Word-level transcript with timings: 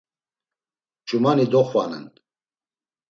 Ç̌umani 1.07 1.45
doxvanen. 1.51 2.05